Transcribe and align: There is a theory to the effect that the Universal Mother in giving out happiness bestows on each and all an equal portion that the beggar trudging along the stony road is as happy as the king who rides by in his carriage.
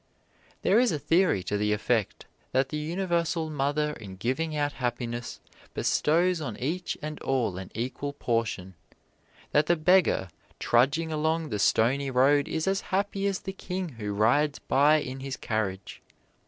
There 0.63 0.79
is 0.79 0.91
a 0.91 0.97
theory 0.97 1.43
to 1.43 1.59
the 1.59 1.73
effect 1.73 2.25
that 2.53 2.69
the 2.69 2.77
Universal 2.77 3.51
Mother 3.51 3.93
in 3.93 4.15
giving 4.15 4.55
out 4.57 4.71
happiness 4.71 5.39
bestows 5.75 6.41
on 6.41 6.57
each 6.57 6.97
and 7.03 7.21
all 7.21 7.59
an 7.59 7.69
equal 7.75 8.13
portion 8.13 8.73
that 9.51 9.67
the 9.67 9.75
beggar 9.75 10.29
trudging 10.57 11.11
along 11.11 11.49
the 11.49 11.59
stony 11.59 12.09
road 12.09 12.47
is 12.47 12.65
as 12.67 12.81
happy 12.89 13.27
as 13.27 13.41
the 13.41 13.53
king 13.53 13.89
who 13.89 14.11
rides 14.11 14.57
by 14.57 14.95
in 14.95 15.19
his 15.19 15.37
carriage. 15.37 16.01